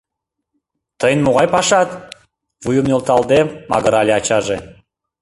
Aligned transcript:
—Тыйын 0.99 1.19
могай 1.23 1.47
пашат?— 1.53 1.89
вуйым 2.63 2.85
нӧлталде 2.89 3.39
магырале 3.71 4.13
ачаже. 4.19 4.57